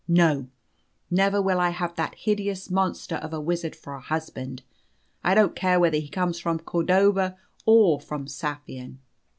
[0.07, 0.47] No,
[1.11, 4.63] never will I have that hideous monster of a wizard for a husband.
[5.23, 8.97] I don't care whether he comes from Cordova or from Saffian."